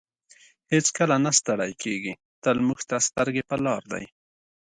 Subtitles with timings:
[0.73, 2.13] هېڅکله نه ستړی کیږي
[2.43, 4.05] تل موږ ته سترګې په لار دی.